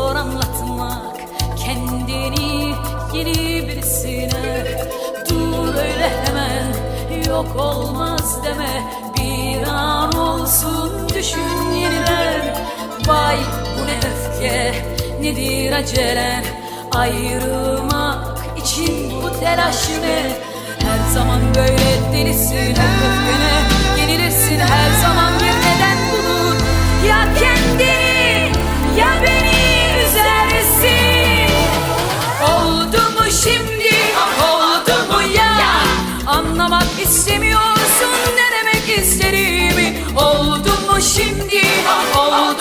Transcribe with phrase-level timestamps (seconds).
[0.00, 1.16] zor anlatmak
[1.64, 2.74] kendini
[3.14, 4.64] yeni birisine.
[5.28, 6.66] Dur öyle hemen
[7.28, 8.82] yok olmaz deme.
[9.16, 12.56] Bir an olsun düşün yeniden
[13.06, 13.36] Vay
[13.76, 14.74] bu ne öfke
[15.20, 16.44] nedir acelen?
[16.92, 20.36] Ayrılmak için bu telaş ne?
[20.86, 23.52] Her zaman böyle delisin öfkene
[23.98, 24.58] yenilirsin.
[24.58, 26.56] Her zaman bir neden bulur.
[27.08, 27.28] Ya
[41.00, 42.59] 心底的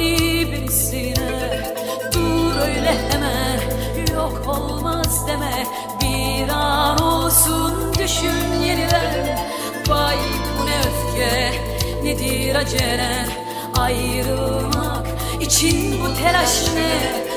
[0.00, 1.14] Yeni birisine
[2.12, 3.60] Dur öyle hemen
[4.14, 5.66] yok olmaz deme.
[6.02, 9.38] Bir an olsun düşün yeniden.
[9.88, 10.16] Vay
[10.58, 11.52] bu ne öfke
[12.02, 13.28] nedir acelen
[13.76, 15.06] Ayrılmak
[15.40, 17.27] için bu telaş ne